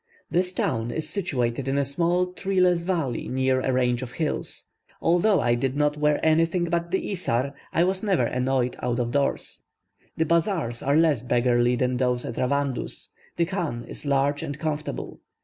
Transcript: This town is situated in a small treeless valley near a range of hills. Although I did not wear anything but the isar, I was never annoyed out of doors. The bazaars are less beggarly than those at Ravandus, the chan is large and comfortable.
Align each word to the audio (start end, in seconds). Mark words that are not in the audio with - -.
This 0.31 0.51
town 0.51 0.89
is 0.89 1.07
situated 1.07 1.67
in 1.67 1.77
a 1.77 1.85
small 1.85 2.33
treeless 2.33 2.81
valley 2.81 3.27
near 3.27 3.61
a 3.61 3.71
range 3.71 4.01
of 4.01 4.13
hills. 4.13 4.65
Although 4.99 5.39
I 5.41 5.53
did 5.53 5.77
not 5.77 5.95
wear 5.95 6.19
anything 6.25 6.63
but 6.63 6.89
the 6.89 7.11
isar, 7.11 7.53
I 7.71 7.83
was 7.83 8.01
never 8.01 8.23
annoyed 8.25 8.75
out 8.79 8.99
of 8.99 9.11
doors. 9.11 9.61
The 10.17 10.25
bazaars 10.25 10.81
are 10.81 10.97
less 10.97 11.21
beggarly 11.21 11.75
than 11.75 11.97
those 11.97 12.25
at 12.25 12.37
Ravandus, 12.39 13.09
the 13.37 13.45
chan 13.45 13.85
is 13.87 14.03
large 14.03 14.41
and 14.41 14.57
comfortable. 14.57 15.19